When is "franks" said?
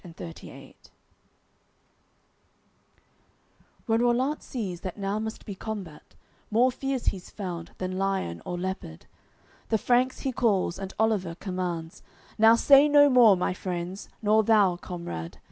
9.77-10.21